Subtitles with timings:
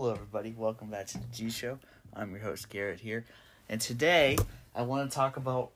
[0.00, 0.54] Hello, everybody.
[0.56, 1.80] Welcome back to the G Show.
[2.14, 3.24] I'm your host, Garrett, here.
[3.68, 4.38] And today,
[4.72, 5.72] I want to talk about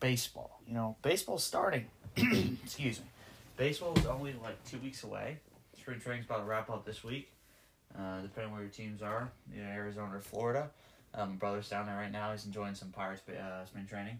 [0.00, 0.60] baseball.
[0.66, 1.86] You know, baseball's starting.
[2.16, 3.06] Excuse me.
[3.56, 5.38] Baseball is only like two weeks away.
[5.78, 7.30] Spring training's about to wrap up this week,
[7.96, 10.68] uh, depending where your teams are, you know, Arizona or Florida.
[11.14, 12.32] Um, my brother's down there right now.
[12.32, 14.18] He's enjoying some Pirates uh, spring training.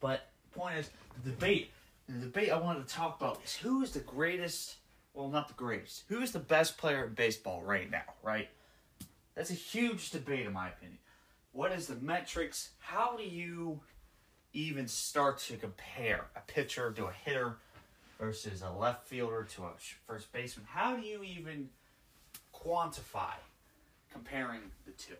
[0.00, 0.90] But point is,
[1.22, 1.70] the debate.
[2.08, 4.78] The debate I wanted to talk about is who is the greatest
[5.14, 6.04] well, not the greatest.
[6.08, 8.48] Who is the best player in baseball right now, right?
[9.34, 10.98] That's a huge debate, in my opinion.
[11.52, 12.70] What is the metrics?
[12.80, 13.80] How do you
[14.52, 17.56] even start to compare a pitcher to a hitter
[18.20, 19.70] versus a left fielder to a
[20.06, 20.66] first baseman?
[20.68, 21.68] How do you even
[22.52, 23.34] quantify
[24.12, 25.14] comparing the two?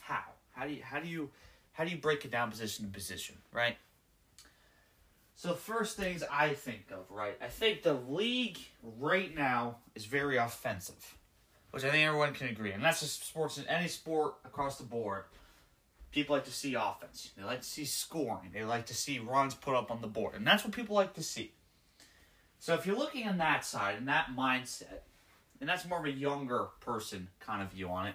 [0.00, 0.24] How?
[0.52, 1.30] How do you how do you
[1.72, 3.76] how do you break it down position to position, right?
[5.40, 7.34] So first things I think of, right?
[7.40, 8.58] I think the league
[8.98, 11.16] right now is very offensive,
[11.70, 14.84] which I think everyone can agree, and that's just sports in any sport across the
[14.84, 15.24] board.
[16.10, 17.30] People like to see offense.
[17.38, 18.50] They like to see scoring.
[18.52, 21.14] They like to see runs put up on the board, and that's what people like
[21.14, 21.52] to see.
[22.58, 25.04] So if you're looking on that side and that mindset,
[25.58, 28.14] and that's more of a younger person kind of view on it,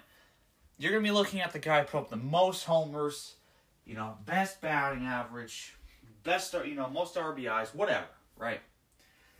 [0.78, 3.34] you're gonna be looking at the guy who put up the most homers,
[3.84, 5.74] you know, best batting average,
[6.26, 8.60] best, you know, most RBIs, whatever, right?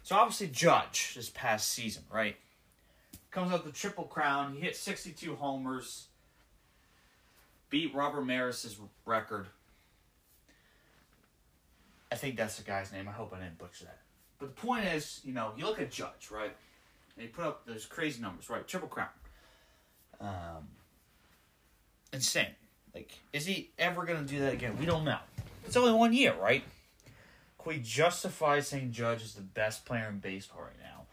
[0.02, 2.36] So obviously Judge this past season, right?
[3.30, 4.54] Comes up the triple crown.
[4.54, 6.06] He hit 62 homers,
[7.68, 9.48] beat Robert Maris's record.
[12.10, 13.08] I think that's the guy's name.
[13.08, 13.98] I hope I didn't butcher that.
[14.38, 16.54] But the point is, you know, you look at Judge, right?
[17.16, 18.66] And he put up those crazy numbers, right?
[18.66, 19.08] Triple crown.
[20.20, 20.68] Um,
[22.12, 22.54] insane.
[22.94, 24.78] Like, is he ever going to do that again?
[24.78, 25.18] We don't know.
[25.66, 26.62] It's only one year, right?
[27.66, 31.06] We justify saying Judge is the best player in baseball right now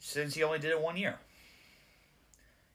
[0.00, 1.18] since he only did it one year.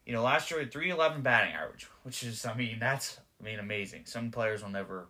[0.06, 3.44] You know, last year he had 311 batting average, which is, I mean, that's, I
[3.44, 4.03] mean, amazing.
[4.06, 5.08] Some players will never,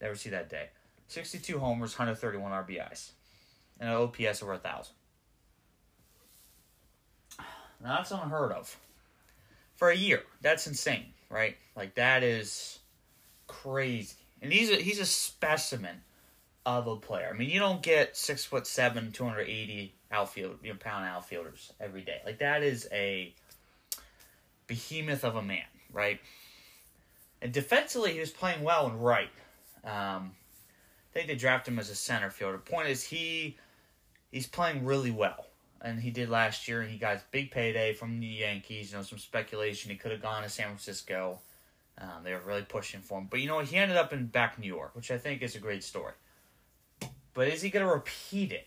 [0.00, 0.68] never see that day.
[1.08, 3.12] 62 homers, 131 RBIs,
[3.80, 4.94] and an OPS over a 1,000.
[7.82, 8.76] Now, that's unheard of.
[9.76, 11.56] For a year, that's insane, right?
[11.74, 12.78] Like, that is
[13.46, 14.16] crazy.
[14.42, 16.02] And he's a, he's a specimen
[16.66, 17.30] of a player.
[17.32, 21.06] I mean, you don't get six foot seven, two hundred eighty outfield, you know, pound
[21.06, 22.20] outfielders every day.
[22.26, 23.32] Like that is a
[24.66, 25.62] behemoth of a man,
[25.92, 26.20] right?
[27.40, 29.30] And defensively, he was playing well and right.
[29.84, 32.58] Um, I think they drafted him as a center fielder.
[32.58, 33.56] Point is, he
[34.32, 35.46] he's playing really well,
[35.80, 36.80] and he did last year.
[36.80, 38.90] And he got his big payday from the Yankees.
[38.90, 41.38] You know, some speculation he could have gone to San Francisco.
[41.98, 44.58] Um, they were really pushing for him, but you know, he ended up in back
[44.58, 46.12] New York, which I think is a great story.
[47.36, 48.66] But is he going to repeat it?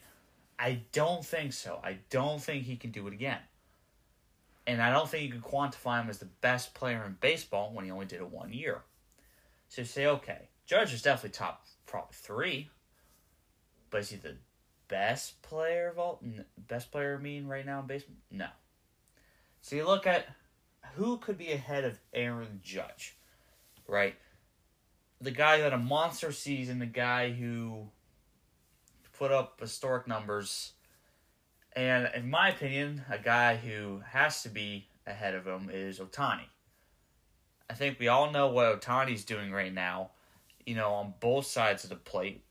[0.60, 1.80] I don't think so.
[1.84, 3.40] I don't think he can do it again.
[4.68, 7.84] And I don't think you can quantify him as the best player in baseball when
[7.84, 8.84] he only did it one year.
[9.70, 12.70] So you say, okay, Judge is definitely top probably three.
[13.90, 14.36] But is he the
[14.88, 16.22] best player of all
[16.68, 18.18] best player mean right now in baseball?
[18.30, 18.50] No.
[19.62, 20.28] So you look at
[20.94, 23.18] who could be ahead of Aaron Judge,
[23.88, 24.14] right?
[25.20, 27.88] The guy had a monster season, the guy who
[29.20, 30.72] put up historic numbers.
[31.76, 36.48] And in my opinion, a guy who has to be ahead of him is Ohtani.
[37.70, 40.12] I think we all know what Ohtani's doing right now,
[40.66, 42.44] you know, on both sides of the plate,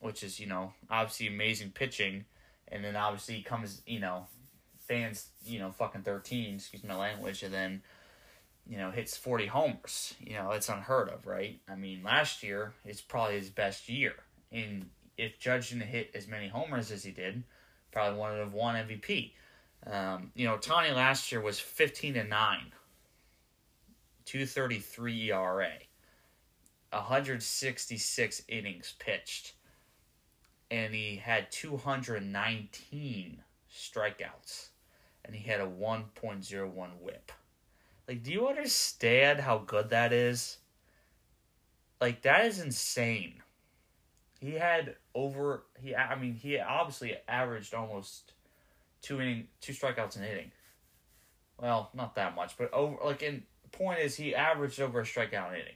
[0.00, 2.24] which is, you know, obviously amazing pitching.
[2.68, 4.26] And then obviously comes, you know,
[4.78, 7.82] fans, you know, fucking 13, excuse my language, and then,
[8.68, 10.14] you know, hits 40 homers.
[10.20, 11.60] You know, it's unheard of, right?
[11.68, 14.14] I mean, last year, it's probably his best year.
[14.52, 17.42] And if Judge didn't hit as many homers as he did,
[17.92, 19.32] probably would have won MVP.
[19.86, 22.58] Um, you know, Tony last year was 15 and 9,
[24.26, 25.70] 233 ERA,
[26.90, 29.54] 166 innings pitched,
[30.70, 33.42] and he had 219
[33.72, 34.68] strikeouts,
[35.24, 37.32] and he had a 1.01 whip.
[38.06, 40.58] Like, do you understand how good that is?
[42.00, 43.42] Like, that is insane.
[44.40, 48.32] He had over he I mean he obviously averaged almost
[49.02, 50.50] two inning two strikeouts an inning.
[51.60, 55.50] Well, not that much, but over like in point is he averaged over a strikeout
[55.50, 55.74] an inning.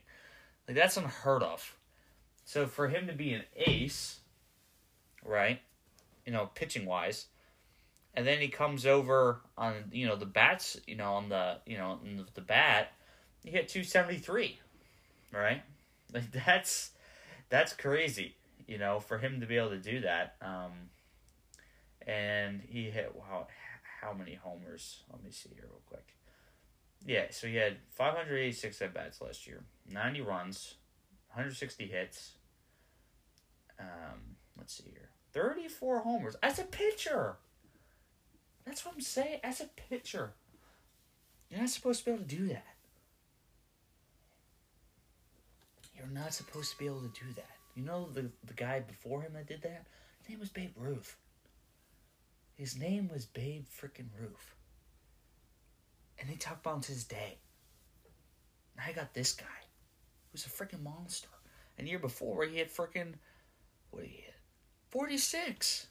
[0.67, 1.77] Like that's unheard of.
[2.47, 4.21] So for him to be an ace,
[5.25, 5.61] right?
[6.25, 7.27] You know, pitching wise,
[8.15, 11.77] and then he comes over on you know the bats, you know on the you
[11.77, 12.93] know the, the bat,
[13.45, 14.59] he hit two seventy three,
[15.33, 15.63] right?
[16.15, 16.93] Like that's
[17.51, 20.37] that's crazy you know, for him to be able to do that.
[20.41, 20.91] Um,
[22.07, 23.47] and he hit wow,
[24.01, 25.03] how many homers.
[25.11, 26.15] Let me see here real quick.
[27.07, 30.75] Yeah, so he had 586 at bats last year, 90 runs,
[31.29, 32.33] 160 hits.
[33.79, 37.37] Um, let's see here, 34 homers as a pitcher.
[38.65, 39.41] That's what I'm saying.
[39.45, 40.33] As a pitcher,
[41.51, 42.75] you're not supposed to be able to do that.
[45.97, 47.54] You're not supposed to be able to do that.
[47.75, 49.87] You know the the guy before him that did that?
[50.21, 51.17] His name was Babe Ruth.
[52.57, 54.55] His name was Babe freaking Ruth.
[56.19, 57.39] And they talk about his day.
[58.77, 59.45] Now I got this guy,
[60.31, 61.29] who's a freaking monster.
[61.77, 63.15] And year before he had freaking
[63.91, 64.35] what did he hit?
[64.91, 65.87] Forty six.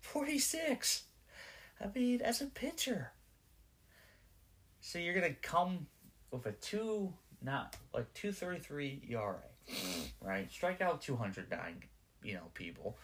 [0.00, 1.04] Forty six.
[1.80, 3.12] I mean, as a pitcher.
[4.80, 5.86] So you're gonna come
[6.30, 7.12] with a two
[7.42, 9.36] not like two thirty three ERA,
[9.70, 10.52] Mm, right?
[10.52, 11.82] Strike out two hundred nine,
[12.22, 12.96] you know, people.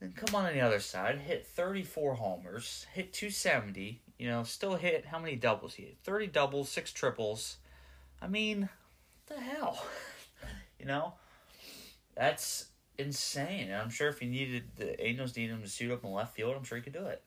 [0.00, 4.00] Then come on, on the other side, hit thirty four homers, hit two seventy.
[4.18, 5.98] You know, still hit how many doubles he hit?
[6.02, 7.58] Thirty doubles, six triples.
[8.20, 8.68] I mean,
[9.26, 9.84] the hell?
[10.78, 11.14] you know,
[12.14, 12.66] that's
[12.98, 13.68] insane.
[13.68, 16.34] And I'm sure if he needed the Angels needed him to suit up in left
[16.34, 17.22] field, I'm sure he could do it.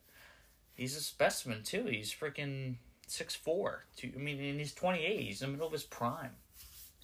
[0.73, 1.85] He's a specimen too.
[1.85, 2.75] He's freaking
[3.07, 3.85] six four.
[4.03, 5.21] I mean, and he's twenty eight.
[5.21, 6.31] He's in the middle of his prime.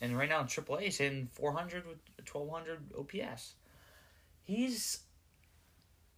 [0.02, 1.98] And right now in AAA, he's hitting 400 with
[2.32, 3.54] 1200 OPS.
[4.44, 5.02] He's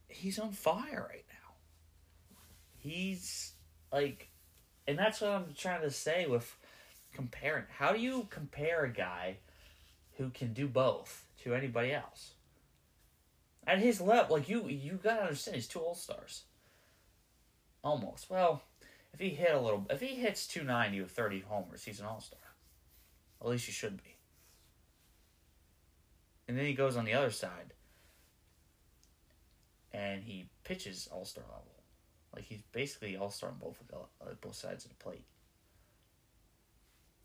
[0.08, 1.54] he's on fire right now.
[2.78, 3.54] He's
[3.92, 4.30] like,
[4.88, 6.56] and that's what I'm trying to say with
[7.14, 7.66] comparing.
[7.78, 9.38] How do you compare a guy
[10.18, 12.32] who can do both to anybody else?
[13.66, 16.44] At his level, like you, you gotta understand, he's two All Stars.
[17.84, 18.30] Almost.
[18.30, 18.62] Well,
[19.14, 22.22] if he hit a little, if he hits 290 with 30 homers, he's an All
[22.22, 22.40] Star.
[23.42, 24.18] At least you should be.
[26.48, 27.74] And then he goes on the other side
[29.94, 31.84] and he pitches all star level.
[32.34, 35.26] Like he's basically all star on both of the, uh, both sides of the plate.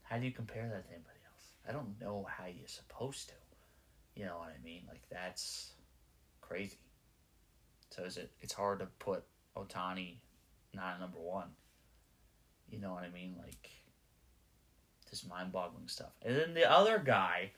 [0.03, 1.53] How do you compare that to anybody else?
[1.69, 3.35] I don't know how you're supposed to.
[4.15, 4.83] You know what I mean?
[4.89, 5.73] Like that's
[6.41, 6.79] crazy.
[7.91, 8.31] So is it?
[8.41, 9.25] It's hard to put
[9.57, 10.17] Ohtani
[10.73, 11.49] not number one.
[12.71, 13.35] You know what I mean?
[13.39, 13.71] Like
[15.11, 16.12] just mind boggling stuff.
[16.23, 17.53] And then the other guy,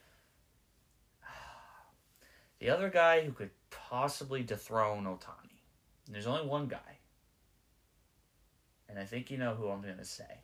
[2.59, 5.49] the other guy who could possibly dethrone Ohtani.
[6.07, 6.97] There's only one guy.
[8.87, 10.41] And I think you know who I'm going to say.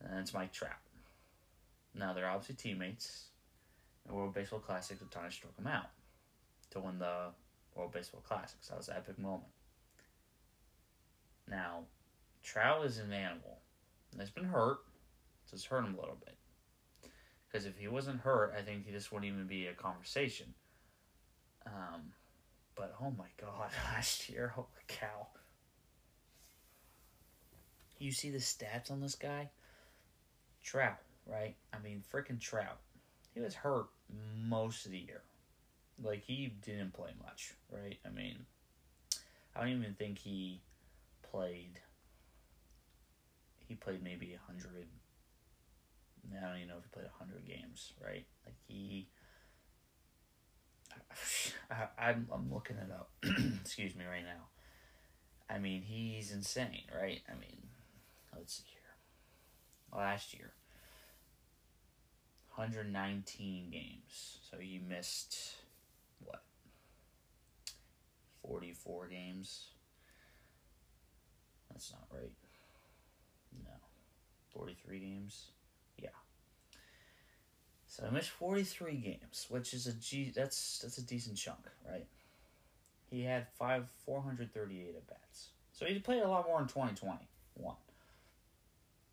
[0.00, 0.72] And Mike Trout.
[1.94, 3.24] Now, they're obviously teammates.
[4.08, 5.90] In World Baseball Classic, Ohtani struck him out
[6.70, 7.30] to win the
[7.74, 8.68] World Baseball Classics.
[8.68, 9.42] That was an epic moment.
[11.48, 11.80] Now,
[12.42, 13.58] Trout is an animal.
[14.18, 14.78] He's been hurt.
[15.52, 16.36] It's hurt him a little bit.
[17.46, 20.54] Because if he wasn't hurt, I think this wouldn't even be a conversation.
[21.66, 22.12] Um,
[22.74, 25.28] but oh my god, last year, holy cow.
[27.98, 29.50] You see the stats on this guy?
[30.62, 31.56] Trout, right?
[31.72, 32.78] I mean, freaking Trout.
[33.32, 33.86] He was hurt
[34.46, 35.22] most of the year.
[36.02, 37.98] Like, he didn't play much, right?
[38.04, 38.44] I mean,
[39.54, 40.60] I don't even think he
[41.22, 41.80] played.
[43.66, 44.86] He played maybe 100
[46.34, 48.26] I don't even know if he played 100 games, right?
[48.44, 49.08] Like he.
[51.70, 53.10] I, I'm, I'm looking it up.
[53.60, 54.48] Excuse me, right now.
[55.48, 57.22] I mean, he's insane, right?
[57.28, 57.58] I mean,
[58.36, 58.80] let's see here.
[59.96, 60.52] Last year,
[62.56, 64.38] 119 games.
[64.50, 65.56] So he missed,
[66.24, 66.42] what?
[68.42, 69.66] 44 games?
[71.70, 72.32] That's not right.
[73.64, 73.70] No.
[74.54, 75.50] 43 games?
[77.96, 81.60] So I missed 43 games, which is a G that's that's a decent chunk,
[81.90, 82.04] right?
[83.08, 85.48] He had five 438 at bats.
[85.72, 87.74] So he played a lot more in 2021.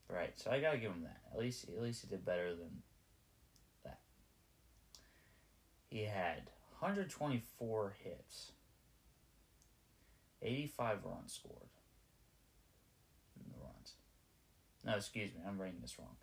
[0.10, 0.34] Right.
[0.36, 1.22] So I got to give him that.
[1.32, 2.84] At least at least he did better than
[3.86, 4.00] that.
[5.90, 6.50] He had
[6.80, 8.52] 124 hits.
[10.42, 11.70] 85 runs scored.
[13.62, 13.94] Runs.
[14.84, 15.40] No, excuse me.
[15.48, 16.18] I'm writing this wrong.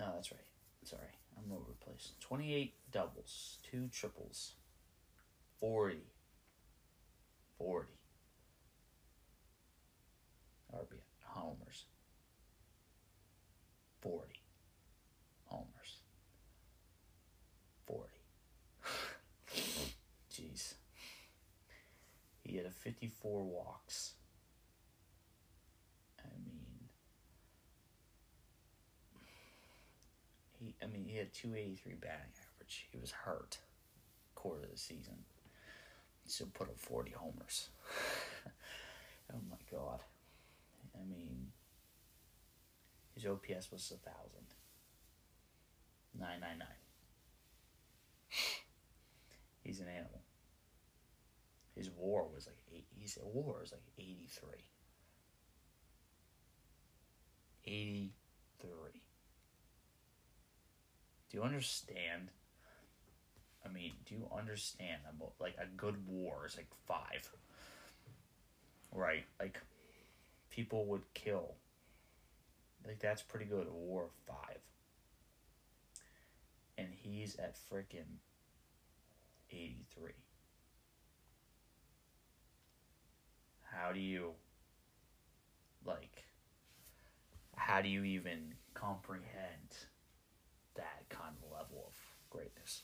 [0.00, 0.40] No, that's right.
[0.84, 1.02] Sorry,
[1.36, 2.12] I'm over the place.
[2.20, 4.54] 28 doubles, 2 triples,
[5.58, 5.98] 40.
[7.58, 7.88] 40.
[10.74, 11.84] RBI, homers.
[14.00, 14.26] 40.
[15.46, 16.00] Homers.
[17.86, 18.08] 40.
[20.32, 20.74] Jeez.
[22.42, 24.14] He had a 54 walks.
[31.34, 32.88] 283 batting average.
[32.90, 33.58] He was hurt
[34.34, 35.24] quarter of the season.
[36.24, 37.68] He still put up 40 homers.
[39.32, 40.00] oh my god.
[40.94, 41.52] I mean,
[43.14, 44.02] his OPS was 1,000.
[46.18, 46.68] 999.
[49.64, 50.22] He's an animal.
[51.76, 54.50] His war was like eight, his war was like 83.
[57.64, 59.01] 83.
[61.32, 62.28] Do you understand?
[63.64, 67.30] I mean, do you understand about like a good WAR is like five?
[68.92, 69.58] Right, like
[70.50, 71.54] people would kill.
[72.86, 73.66] Like that's pretty good.
[73.66, 74.58] A WAR of five,
[76.76, 78.18] and he's at freaking
[79.50, 80.12] eighty three.
[83.62, 84.32] How do you
[85.86, 86.24] like?
[87.56, 89.86] How do you even comprehend
[90.74, 91.94] that kind of level of
[92.30, 92.82] greatness?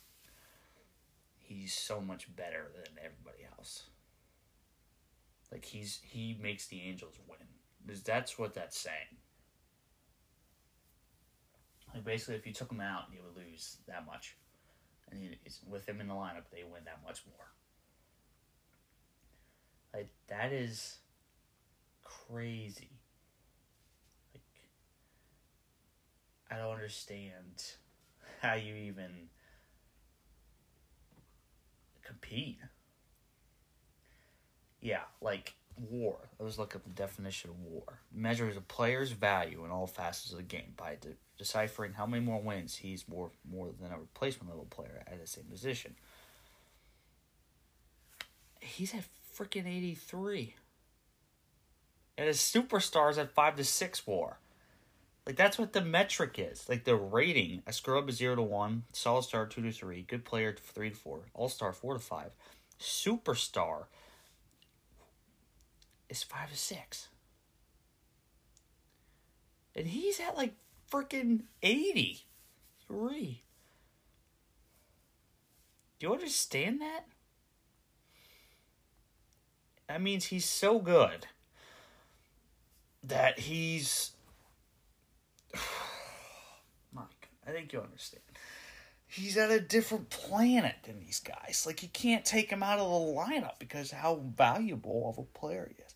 [1.36, 3.84] He's so much better than everybody else.
[5.50, 7.38] Like he's he makes the Angels win.
[7.86, 9.16] Because that's what that's saying.
[11.94, 14.36] Like basically, if you took him out, you would lose that much,
[15.10, 17.46] and with him in the lineup, they win that much more.
[19.94, 20.98] Like that is
[22.04, 22.90] crazy.
[24.34, 24.42] Like
[26.50, 27.62] I don't understand
[28.40, 29.28] how you even
[32.02, 32.58] compete.
[34.80, 35.54] Yeah, like
[35.90, 36.16] war.
[36.38, 38.00] Let's look up the definition of war.
[38.12, 42.24] Measures a player's value in all facets of the game by de- deciphering how many
[42.24, 45.94] more wins he's more more than a replacement level player at the same position.
[48.60, 49.04] He's at
[49.36, 50.54] freaking eighty three.
[52.16, 54.38] And his superstars at five to six war.
[55.28, 56.66] Like that's what the metric is.
[56.70, 57.62] Like the rating.
[57.66, 60.96] A scrub is zero to one, solid star two to three, good player three to
[60.96, 62.30] four, all star four to five,
[62.80, 63.84] superstar
[66.08, 67.08] is five to six.
[69.76, 70.54] And he's at like
[70.90, 73.42] freaking 83.
[75.98, 77.04] Do you understand that?
[79.88, 81.26] That means he's so good
[83.02, 84.12] that he's.
[86.92, 88.22] Mike, I think you understand.
[89.06, 91.64] He's at a different planet than these guys.
[91.66, 95.70] Like, you can't take him out of the lineup because how valuable of a player
[95.74, 95.94] he is.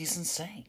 [0.00, 0.64] he's insane.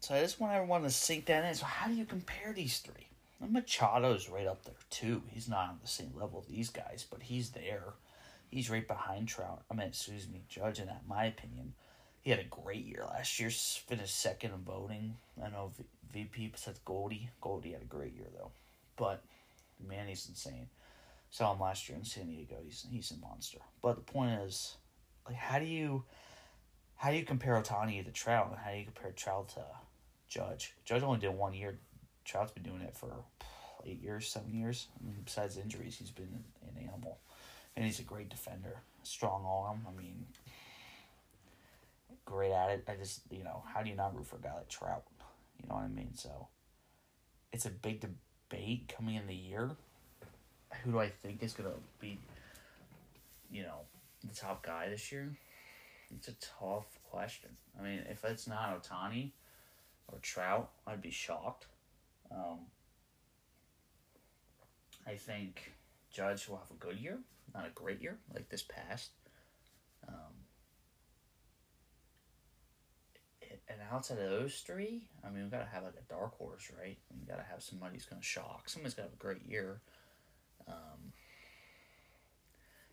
[0.00, 1.54] So I just want everyone to sink that in.
[1.54, 3.08] So how do you compare these three?
[3.40, 5.22] And Machado's right up there too.
[5.28, 7.94] He's not on the same level as these guys, but he's there.
[8.50, 9.62] He's right behind Trout.
[9.70, 10.80] I mean, excuse me, Judge.
[10.80, 11.74] In that, my opinion,
[12.26, 13.50] he had a great year last year.
[13.50, 15.16] Finished second in voting.
[15.40, 15.70] I know
[16.12, 17.30] VP said Goldie.
[17.40, 18.50] Goldie had a great year though,
[18.96, 19.22] but
[19.86, 20.66] man, he's insane.
[21.30, 22.56] Saw him last year in San Diego.
[22.64, 23.58] He's he's a monster.
[23.80, 24.76] But the point is,
[25.24, 26.02] like, how do you?
[26.96, 28.48] how do you compare Ohtani to Trout?
[28.50, 29.64] And how do you compare Trout to
[30.26, 30.74] Judge?
[30.84, 31.78] Judge only did one year.
[32.24, 33.12] Trout's been doing it for
[33.86, 34.88] eight years, seven years.
[34.98, 36.42] I mean, besides injuries, he's been
[36.74, 37.18] an animal,
[37.76, 39.86] and he's a great defender, strong arm.
[39.86, 40.26] I mean,
[42.26, 42.84] great at it.
[42.88, 45.04] I just you know, how do you not root for a guy like Trout?
[45.62, 46.10] You know what I mean?
[46.14, 46.48] So,
[47.52, 49.70] it's a big debate coming in the year.
[50.82, 52.18] Who do I think is gonna be,
[53.50, 53.80] you know,
[54.22, 55.34] the top guy this year?
[56.14, 57.50] It's a tough question.
[57.78, 59.30] I mean, if it's not Ohtani
[60.08, 61.66] or Trout, I'd be shocked.
[62.30, 62.58] Um,
[65.06, 65.72] I think
[66.10, 67.18] Judge will have a good year,
[67.54, 69.10] not a great year like this past.
[70.08, 70.14] Um,
[73.68, 76.98] and outside of those three, I mean, we gotta have like a dark horse, right?
[77.18, 78.68] We gotta have somebody who's gonna shock.
[78.68, 79.80] Somebody's gonna have a great year.
[80.68, 81.12] Um,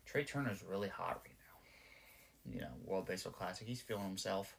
[0.06, 2.54] Trea Turner's really hot right now.
[2.54, 3.66] you know, World Baseball Classic.
[3.66, 4.56] He's feeling himself.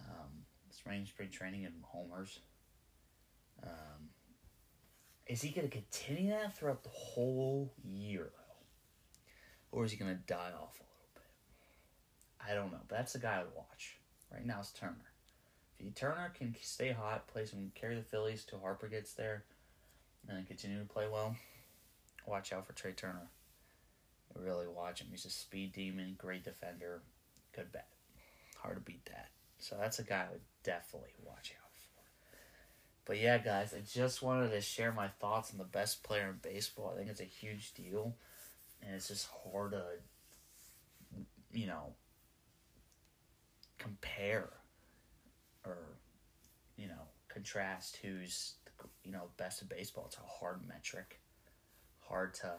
[0.00, 2.40] Um, spring spring training and homers.
[3.62, 4.10] Um,
[5.26, 9.78] is he going to continue that throughout the whole year, though?
[9.78, 11.22] Or is he going to die off a little bit?
[12.48, 12.78] I don't know.
[12.86, 13.96] But that's the guy I would watch.
[14.32, 14.94] Right now it's Turner.
[15.78, 19.44] If Turner can stay hot, play some, carry the Phillies till Harper gets there,
[20.28, 21.36] and continue to play well,
[22.26, 23.28] watch out for Trea Turner
[24.40, 25.08] really watch him.
[25.10, 27.02] He's a speed demon, great defender,
[27.54, 27.88] good bat.
[28.58, 29.28] Hard to beat that.
[29.58, 32.02] So that's a guy I would definitely watch out for.
[33.04, 36.50] But yeah, guys, I just wanted to share my thoughts on the best player in
[36.50, 36.92] baseball.
[36.92, 38.14] I think it's a huge deal,
[38.82, 39.84] and it's just hard to,
[41.52, 41.94] you know,
[43.86, 44.50] compare
[45.64, 45.76] or,
[46.76, 48.54] you know, contrast who's,
[49.04, 50.06] you know, best in baseball.
[50.06, 51.20] It's a hard metric,
[52.00, 52.54] hard to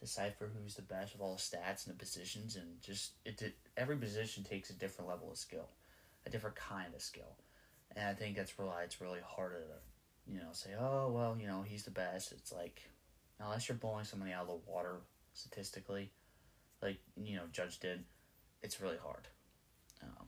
[0.00, 3.52] decipher who's the best with all the stats and the positions and just it did,
[3.76, 5.68] every position takes a different level of skill,
[6.26, 7.36] a different kind of skill,
[7.94, 11.46] and I think that's why it's really harder to, you know, say oh well you
[11.46, 12.32] know he's the best.
[12.32, 12.82] It's like
[13.40, 14.96] unless you're blowing somebody out of the water
[15.32, 16.10] statistically,
[16.82, 18.04] like you know Judge did,
[18.62, 19.28] it's really hard.
[20.02, 20.26] Um,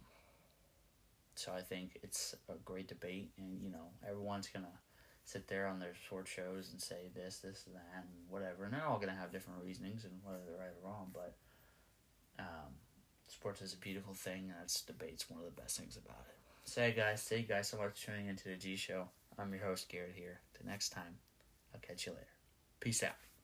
[1.39, 4.79] so I think it's a great debate, and you know everyone's gonna
[5.25, 8.73] sit there on their short shows and say this, this, and that, and whatever, and
[8.73, 11.11] they're all gonna have different reasonings and whether they're right or wrong.
[11.13, 11.37] But
[12.39, 12.75] um,
[13.29, 16.37] sports is a beautiful thing, and that's debate's one of the best things about it.
[16.65, 19.09] So hey guys, thank you guys so much for tuning into the G Show.
[19.39, 20.41] I'm your host Garrett here.
[20.55, 21.19] Till next time,
[21.75, 22.27] I'll catch you later.
[22.81, 23.36] Peace out.